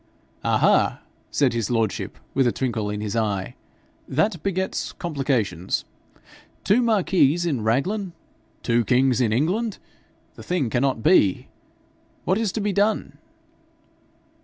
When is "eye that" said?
3.15-4.41